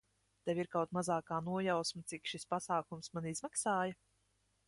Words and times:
Tev 0.49 0.59
ir 0.61 0.69
kaut 0.75 0.95
mazākā 0.97 1.37
nojausma, 1.49 2.01
cik 2.13 2.33
šis 2.33 2.49
pasākums 2.55 3.13
man 3.17 3.31
izmaksāja? 3.35 3.99